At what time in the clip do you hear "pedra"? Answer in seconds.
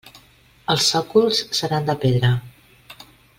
2.07-2.33